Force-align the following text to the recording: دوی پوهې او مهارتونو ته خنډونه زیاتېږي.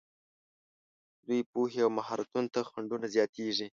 دوی 1.25 1.41
پوهې 1.51 1.79
او 1.85 1.91
مهارتونو 1.97 2.49
ته 2.53 2.59
خنډونه 2.69 3.05
زیاتېږي. 3.15 3.67